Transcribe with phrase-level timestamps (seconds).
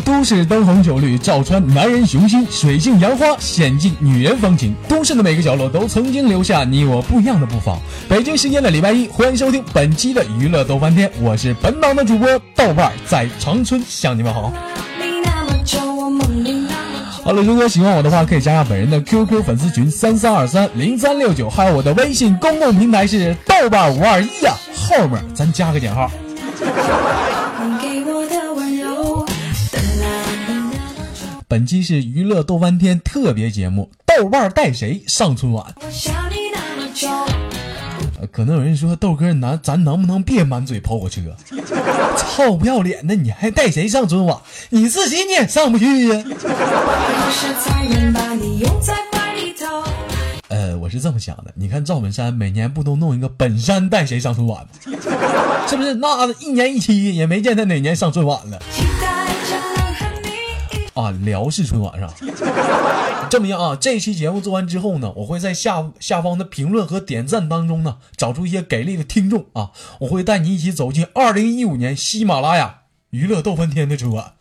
[0.00, 4.74] 都市灯红酒绿，照穿男人雄心；水性杨花，显尽女人风情。
[4.88, 7.78] 都市的每个角落都曾经留下你我不一样的步伐。
[8.08, 14.52] 北京时间的礼拜一，欢迎收听本期的娱乐逗翻天，我是本档的主播豆瓣，在长春向你们好。
[17.24, 26.10] 好了，如果喜欢我的话，可以加下本人的 QQ 粉丝群三三二三零三六九，还有我的微信公共平台是豆瓣五二一呀，后面咱加个减号。
[31.58, 35.74] 本期是娱乐逗翻天特别节目，豆瓣带谁上春晚？
[38.30, 41.20] 可能有人说豆哥，咱咱能不能别满嘴跑火车？
[42.16, 44.38] 操不要脸的，你还带谁上春晚？
[44.70, 46.24] 你自己你也上不去呀。
[50.46, 54.68] 呃，我是这么想的，你看赵本山每年不都弄一个本山带谁上春晚吗？
[55.66, 55.94] 是不是？
[55.94, 58.62] 那一年一期也没见他哪年上春晚了。
[60.98, 62.12] 啊，辽视春晚上，
[63.30, 63.78] 这么样啊？
[63.80, 69.70] 这期节目做完之后呢，我会在下下方的评论和点赞当中呢，找出一些给力的听众啊，
[70.00, 74.32] 我会带你一起走进二零一五年喜马拉雅娱乐逗翻天的春晚。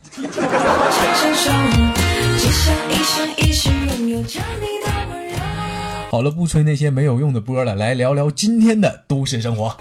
[6.09, 9.78] 好了，不吹那些没有用的波了，来聊聊今天的都市生活。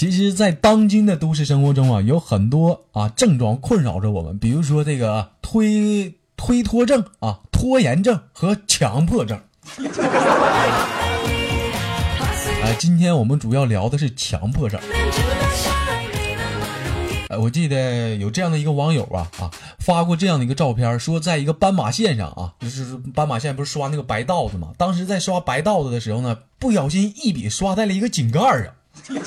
[0.00, 9.38] 其实，在当今的都市生活中啊，有很多啊症状困扰着我们，比如说这个推推脱症啊、拖延症和强迫症。
[12.64, 14.80] 哎，今天我们主要聊的是强迫症。
[17.28, 19.50] 哎，我记得有这样的一个网友啊啊
[19.80, 24.68] 发过这样的一个照片，说在一个斑马线上啊，就是斑马线不是刷那个白道子吗？
[24.78, 28.72] 当时在刷白道子的时候呢，不小心一笔刷在了一个井盖上。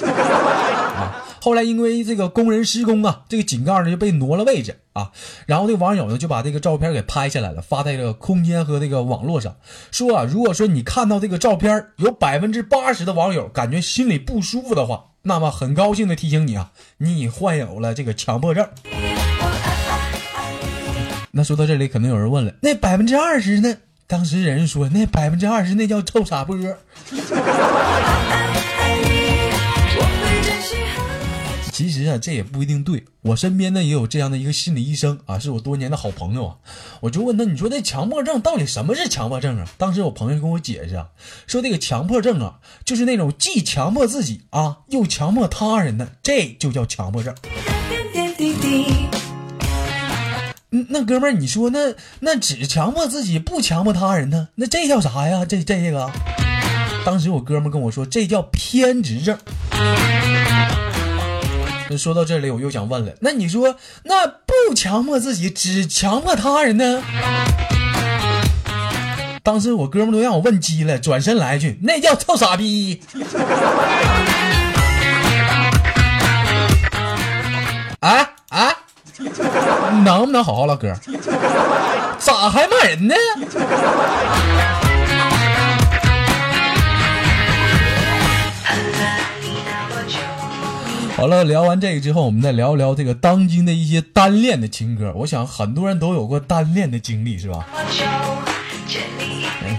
[0.95, 1.25] 啊！
[1.41, 5.11] 后来因为这个工人施工啊，这个井盖呢就被挪了位置啊。
[5.45, 9.55] 然后这网友呢就把这个照片给拍下来了，发在这个空间和这个网络上，
[9.91, 18.67] 说啊，如果说你看到这个照片，有百分之八十的网友感觉心里不舒服的话，那么很高兴的提醒你啊，你患有了这个强迫症。
[21.31, 23.75] 那说到这里，可能有人问了，那百分之二十呢？
[24.05, 26.55] 当时人说，那百分之二十那叫臭傻波。
[31.73, 33.03] 其实啊，这也不一定对。
[33.23, 36.57] 我身边呢也有这样的一个心理医生啊，是我多年的好朋友啊。
[37.01, 39.67] 我就问他，你说这强迫症到底什么是强迫症啊？
[39.79, 41.07] 当时我朋友跟我解释啊，
[41.47, 47.33] 说这个强迫症啊，就是那种既强迫自己啊，又强迫他人的，这就叫强迫症。
[50.69, 54.49] 嗯，那哥们儿，你说那那只强迫自己不强迫他人呢？
[54.55, 55.43] 那这叫啥呀？
[55.43, 56.11] 这这个？
[57.03, 59.35] 当时我哥们跟我说，这叫偏执症。
[61.89, 67.03] 那说到这里，我又想问了，那你说，那不强迫自己，只强迫他人呢？
[69.43, 73.01] 当时我哥们都让我问急了，转身来一句，那叫臭傻逼。
[77.99, 78.75] 啊啊，
[80.03, 80.95] 能不能好好唠嗑？
[82.17, 83.15] 咋还骂人呢？
[91.23, 95.13] 好了，聊完这个之后，我们再聊一聊这个当今的一些单恋的情歌。
[95.15, 97.65] 我想很多人都有过单恋的经历，是吧？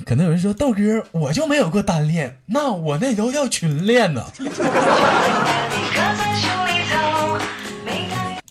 [0.07, 4.25] 可能有人说豆哥，我就没有过单恋，那我那都叫群恋呢。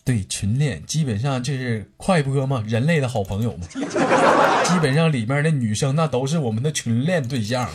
[0.05, 3.65] 对，群恋基本上就是快播嘛，人类的好朋友嘛。
[3.73, 7.67] 基本上里面的女生那都是我们的群恋对象。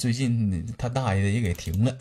[0.00, 1.94] 最近他大爷的也给停了。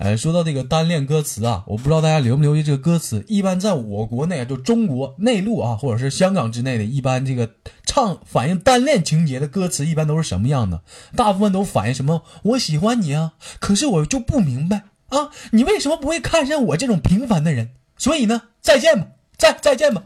[0.00, 3.24] 哎，说到这个单恋歌词啊，我不知道大家留不留意这个歌词。
[3.28, 7.50] 一般在我国内，就中国内陆啊，或者是香港之内的，一般这个
[7.86, 10.82] 唱反映单恋情节的歌词，一般都是什么样的？
[11.14, 12.24] 大部分都反映什么？
[12.42, 17.70] 我喜欢你啊，可是我就不明白啊，你为什么不会看上我这种平凡的人？
[17.96, 19.06] 所以呢，再见吧，
[19.36, 20.02] 再再见吧。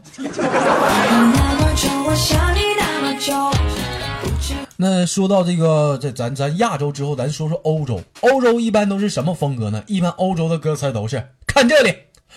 [4.75, 8.01] 那说到这个，这咱咱亚洲之后，咱说说欧洲。
[8.21, 9.81] 欧洲一般都是什么风格呢？
[9.87, 11.95] 一般欧洲的歌词都是看这里，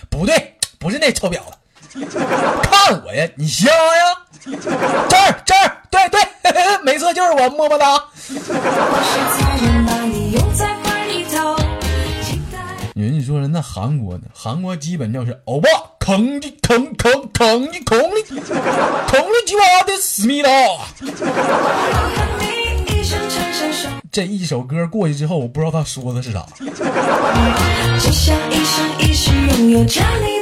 [0.08, 1.40] 不对，不是那臭婊
[1.90, 2.06] 子，
[2.62, 4.16] 看我呀，你瞎呀？
[4.44, 6.20] 这儿这儿，对对，
[6.84, 8.00] 没错，就是我，么么哒。
[12.94, 14.24] 有人说了，那韩国呢？
[14.32, 15.68] 韩国基本就是欧巴，
[16.06, 20.48] 疼的疼疼疼的疼的疼的鸡巴的思密达。
[24.12, 26.46] 这一首歌过去之后，我不知道他说的是啥。
[27.98, 30.35] 就像一生一世拥有着你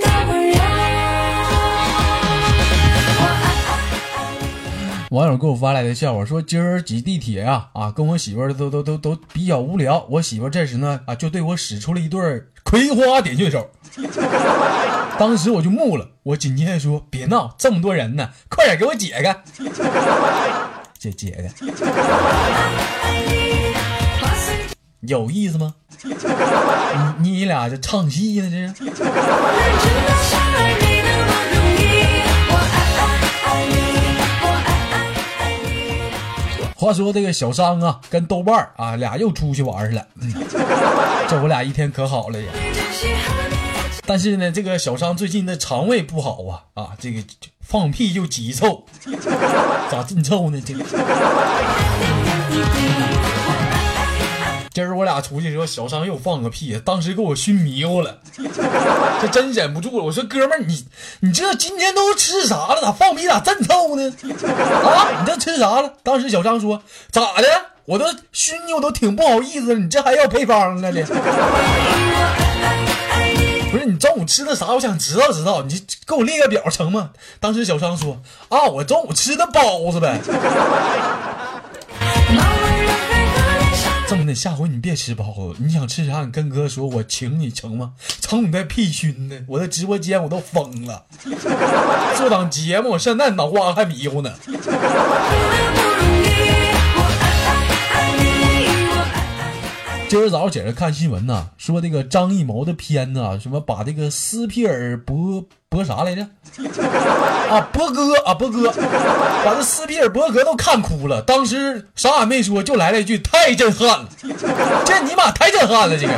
[5.15, 10.05] 网友给我发来的笑话说：“今儿挤地铁呀，啊，跟我媳妇儿都都都都比较无聊。
[10.11, 13.71] 我媳妇儿这时呢，啊，就对我使出了一对葵花点穴手。
[15.17, 19.37] 当时我就木了，我紧接着说：别闹，这么多人呢，快点给我解开。
[20.99, 21.49] 这解开，
[25.03, 25.77] 有意思吗？
[27.21, 28.75] 你你俩这唱戏呢？
[28.77, 28.91] 这是。”
[36.85, 40.07] 话说这个小张啊，跟豆瓣啊俩又出去玩去了。
[41.27, 42.49] 这我俩一天可好了呀。
[44.05, 47.23] 但是呢，这个小张最近的肠胃不好啊啊，这个
[47.63, 48.85] 放屁就急臭，
[49.91, 50.61] 咋这么臭呢？
[50.63, 50.85] 这个。
[54.75, 58.19] 今儿我俩出去时候，小张又放个屁，当时给我熏迷糊了，
[59.23, 60.05] 这真忍不住了。
[60.05, 60.85] 我说哥们儿，你
[61.21, 62.83] 你这今天都吃啥了？
[62.83, 64.03] 咋放屁咋这么臭呢？
[64.85, 65.93] 啊，你这吃啥了？
[66.03, 66.83] 当时小张说
[67.13, 67.47] 咋的？
[67.85, 70.91] 我都熏你，我都挺不好意思了，你这还要配方呢？
[70.91, 71.05] 你
[73.71, 74.73] 不是你中午吃的啥？
[74.73, 77.11] 我想知道知道，你给我列个表成吗？
[77.39, 80.19] 当时小张说啊，我中午吃的包子呗。
[84.15, 86.25] 这么的，下回你别吃包子，你想吃啥？
[86.25, 87.95] 你跟哥说，我请你成吗？
[88.21, 91.05] 成你那屁熏的，我的直播间我都疯了。
[92.17, 94.33] 做档节目，现在脑瓜还迷糊呢。
[100.15, 106.23] 今儿早上起来看新闻呢，说那个张艺谋的片子啊，什么把这个斯皮尔伯伯啥来着？
[107.51, 108.71] 啊，伯哥啊，伯哥，
[109.45, 111.21] 把这斯皮尔伯格都看哭了。
[111.21, 114.09] 当时啥也没说，就来了一句：“太震撼了！”
[114.87, 116.13] 这尼玛太震撼了，这个。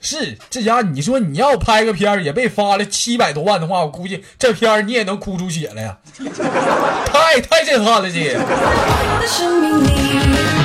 [0.00, 5.96] 是这家，你说你要拍个片儿也被发了七百多万的话，我估计这片儿你也能哭出血来呀！
[7.06, 8.40] 太太震撼了，这个。
[9.20, 10.63] 你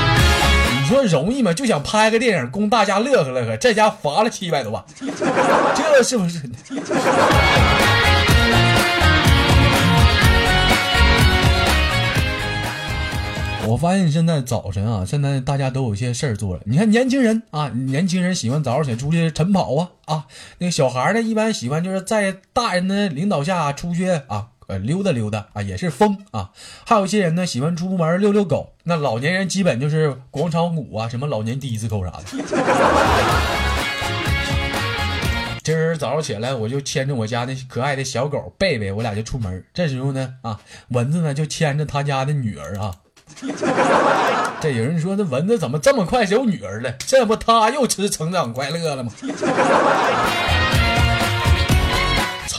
[0.89, 1.53] 说容易吗？
[1.53, 4.83] 就想拍个电影供大家乐呵乐呵，这家罚了七百多万，
[5.75, 6.41] 这是不是？
[13.67, 16.61] 我发现现在早晨啊，现在大家都有些事儿做了。
[16.65, 20.25] 你看年轻人啊，年轻人喜欢早上起来出去晨跑啊啊，
[20.57, 24.47] 那个小孩呢，一般喜欢就是在大人的领导下出去啊。
[24.69, 26.51] 呃，溜达溜达啊，也是疯啊。
[26.85, 28.73] 还有一些人呢，喜欢出门遛遛狗。
[28.83, 32.23] 那老年人基本就是广场舞啊，什么老年迪斯科啥的。
[35.63, 39.63] 今儿早上起来，我就牵着我家那可爱的小狗贝贝，我俩就出门。
[39.73, 40.59] 这时候呢，啊，
[40.89, 42.95] 蚊子呢就牵着他家的女儿啊。
[44.61, 46.91] 这有人说，这蚊子怎么这么快就有女儿了？
[46.99, 49.11] 这不他又吃成长快乐了吗？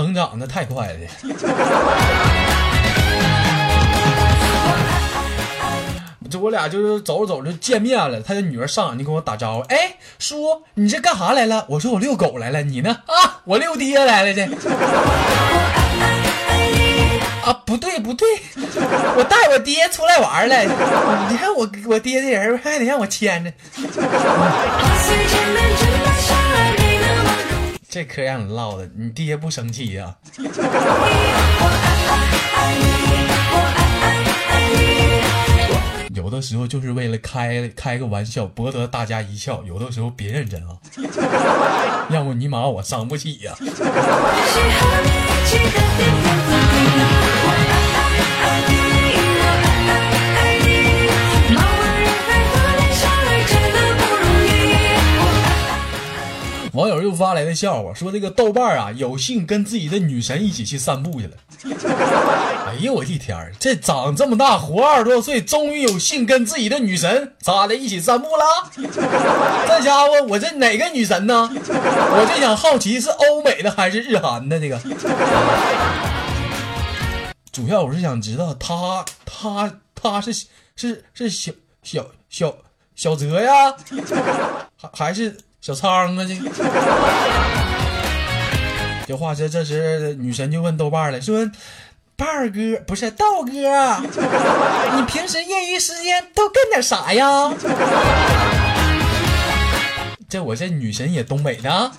[0.00, 1.00] 成长的太快了，
[6.30, 8.18] 这我俩就是走着走着见面了。
[8.22, 12.96] 他的女儿上来就跟我打招呼：“哎，叔，你这干啥来了？”我说：“我遛狗来了。”你呢？
[13.04, 14.44] 啊，我遛爹来了这。
[17.44, 18.26] 啊，不对不对，
[18.56, 20.62] 我带我爹出来玩了。
[21.28, 23.52] 你看我我爹这人还得让我牵着。
[27.92, 30.14] 这嗑让你唠的，你爹不生气呀？
[36.14, 40.78] 有的时候就是为了开开个玩笑，博得大家一笑；有的时候别认真啊，
[42.10, 43.56] 要不尼玛我伤不起呀。
[56.72, 61.36] 网友又发来的笑话，说这个豆瓣啊，有幸跟自己的女神一起去散步去了。
[62.68, 68.70] 哎呦我的天儿，这长这么大活二十多岁，终于有幸跟自己的女神咋的一起散步了？
[69.66, 71.50] 这家伙，我这哪个女神呢？
[71.52, 74.80] 我就想好奇是欧美的还是日韩的这个？
[77.50, 80.32] 主要我是想知道他他他是
[80.76, 81.50] 是是小
[81.82, 82.54] 小小
[83.00, 83.72] 小泽呀，
[84.76, 86.26] 还还是小仓啊？
[86.28, 86.34] 这。
[89.08, 91.50] 这话说，这时女神就问豆瓣了，说
[92.14, 93.48] ：“瓣儿哥不是道哥，
[94.96, 97.50] 你平时业余时间都干点啥呀？”
[100.28, 101.92] 这我这女神也东北的。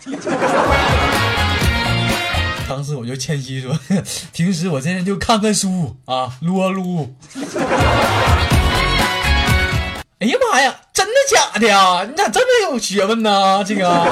[2.70, 3.76] 当时我就谦虚说
[4.32, 7.16] ：“平时我这人就看看书啊，撸啊撸。”
[10.62, 12.06] 哎呀，真的假的呀？
[12.08, 13.64] 你咋这么有学问呢？
[13.64, 14.08] 这个，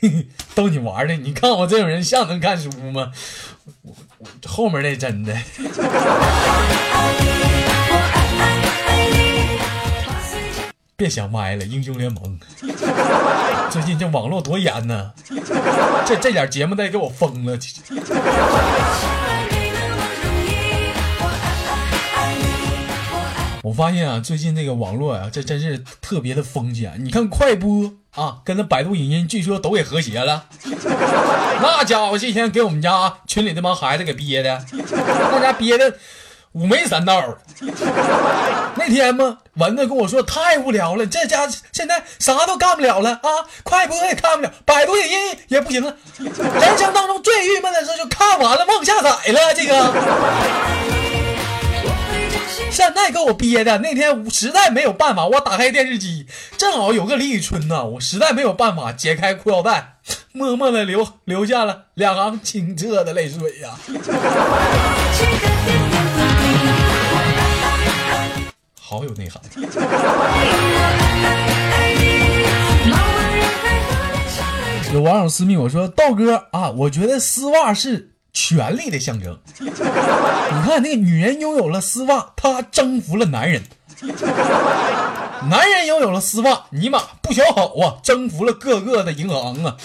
[0.54, 1.16] 逗你玩的。
[1.16, 3.12] 你看我这种人像能看书吗？
[3.80, 5.34] 我我后面那真的。
[10.96, 12.38] 别想歪了，英雄联盟。
[13.72, 15.12] 最近这网络多严呢，
[16.04, 17.56] 这这点节目得给我封了。
[23.80, 26.96] 发现啊，最近这个网络啊，这真是特别的风险。
[26.98, 30.44] 你看快播啊，跟那百度影音据说都给和谐了。
[31.62, 35.94] 那家伙这天给我们家群里那帮孩子给憋的，那家憋的
[36.52, 37.38] 五眉三道。
[38.74, 45.96] 那天嘛，蚊子跟我说太无聊了，这家现在啥都干不了了啊，快播也看不了，百度影音也不行了。
[46.18, 50.79] 人生当中最郁闷的事就看完了忘下载了，这个。
[52.70, 59.96] 现在给我憋的，那天实在没有办法，我打开电视机，正好有个李宇春呢，我实在没有办法解开裤腰带，
[60.32, 63.76] 默默的流流下了两行清澈的泪水呀。
[68.80, 69.42] 好有内涵。
[74.92, 83.62] 有网友私密我说：“道哥啊，我觉得丝袜是。”权力的象征， 你看那个女人拥有了丝袜，她征服了男人；
[85.48, 89.76] 男人拥有了丝袜，尼玛不小好啊，征服了各个的银行啊！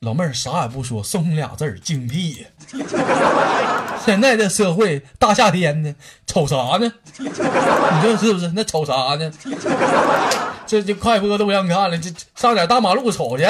[0.00, 2.46] 老妹儿啥也不说，送你俩字儿：精辟。
[4.04, 5.94] 现在这社会，大夏天的，
[6.26, 6.90] 瞅啥呢？
[7.18, 8.50] 你说是不是？
[8.54, 9.30] 那瞅啥呢？
[10.66, 13.44] 这这快播都不让看了，这上点大马路瞅去。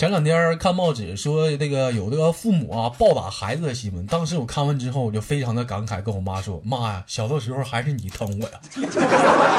[0.00, 4.06] 前两天看报纸说，那个有这个父母啊暴打孩子的新闻。
[4.06, 8.58] 当时我看完之后，我就非常的感慨，跟我妈说：“妈呀，小的时候还是你疼我呀！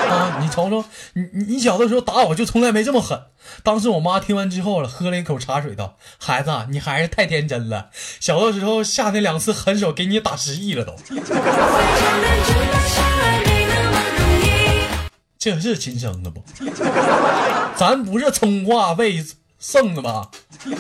[0.10, 0.84] 啊，你瞅瞅，
[1.14, 3.22] 你你小的时候打我就从来没这么狠。”
[3.62, 7.92] 当时我妈听完之后了，喝了一口茶水，道：“孩子，你还是太天真了。
[8.20, 10.96] 小的时候下那两次狠手，给你打失忆了都。”
[15.38, 16.44] 这是亲生的不？
[17.78, 19.24] 咱不是充话费。
[19.62, 20.28] 剩的吧。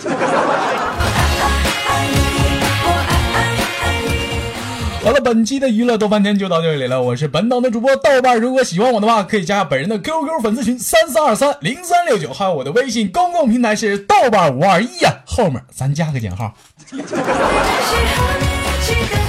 [5.03, 7.01] 好了，本期的娱乐豆瓣天就到这里了。
[7.01, 16.53] 我是本档的主播豆瓣，如果喜欢我的话，可以加本人的 QQ 粉丝群三四二三零三六九，还有我的微信公共平台是豆瓣五二一呀，后面咱加个减号。